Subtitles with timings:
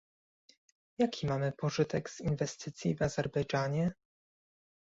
[0.99, 3.91] Jaki mamy pożytek z inwestycji w Azerbejdżanie?